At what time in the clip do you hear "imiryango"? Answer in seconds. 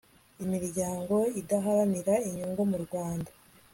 0.43-1.15